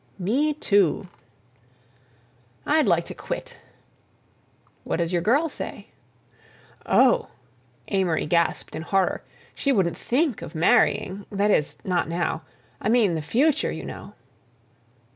"Me, 0.17 0.55
too." 0.55 1.07
"I'd 2.65 2.87
like 2.87 3.05
to 3.05 3.13
quit." 3.13 3.57
"What 4.83 4.97
does 4.97 5.13
your 5.13 5.21
girl 5.21 5.47
say?" 5.47 5.89
"Oh!" 6.87 7.27
Amory 7.89 8.25
gasped 8.25 8.75
in 8.75 8.81
horror. 8.81 9.21
"She 9.53 9.71
wouldn't 9.71 9.95
think 9.95 10.41
of 10.41 10.55
marrying... 10.55 11.27
that 11.31 11.51
is, 11.51 11.77
not 11.83 12.09
now. 12.09 12.41
I 12.81 12.89
mean 12.89 13.13
the 13.13 13.21
future, 13.21 13.71
you 13.71 13.85
know." 13.85 14.15